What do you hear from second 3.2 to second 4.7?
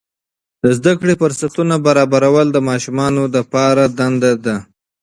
د پلار دنده ده.